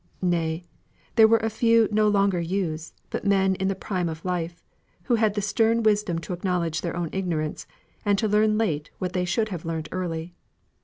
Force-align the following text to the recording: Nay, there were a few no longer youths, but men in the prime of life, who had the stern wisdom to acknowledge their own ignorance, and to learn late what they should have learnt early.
Nay, 0.23 0.63
there 1.15 1.27
were 1.27 1.37
a 1.43 1.49
few 1.51 1.87
no 1.91 2.07
longer 2.07 2.39
youths, 2.41 2.93
but 3.11 3.23
men 3.23 3.53
in 3.53 3.67
the 3.67 3.75
prime 3.75 4.09
of 4.09 4.25
life, 4.25 4.63
who 5.03 5.13
had 5.13 5.35
the 5.35 5.43
stern 5.43 5.83
wisdom 5.83 6.17
to 6.21 6.33
acknowledge 6.33 6.81
their 6.81 6.95
own 6.95 7.09
ignorance, 7.13 7.67
and 8.03 8.17
to 8.17 8.27
learn 8.27 8.57
late 8.57 8.89
what 8.97 9.13
they 9.13 9.25
should 9.25 9.49
have 9.49 9.63
learnt 9.63 9.89
early. 9.91 10.33